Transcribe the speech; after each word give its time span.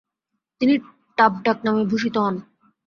তিনি 0.61 0.73
টাপ 1.17 1.33
ডাকনামে 1.45 1.83
ভূষিত 1.91 2.15
হন। 2.23 2.35